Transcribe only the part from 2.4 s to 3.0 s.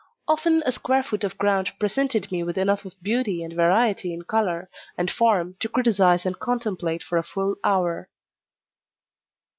with enough of